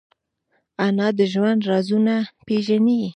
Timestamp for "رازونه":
1.69-2.15